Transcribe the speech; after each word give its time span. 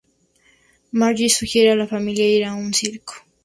Marge 0.93 1.29
sugiere 1.29 1.69
a 1.69 1.75
la 1.75 1.85
familia 1.93 2.33
ir 2.39 2.43
a 2.47 2.55
un 2.65 2.71
circo. 2.81 3.23